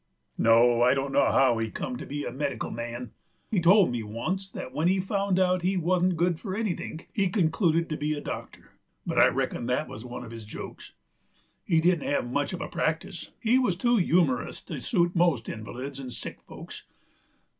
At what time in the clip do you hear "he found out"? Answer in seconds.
4.87-5.61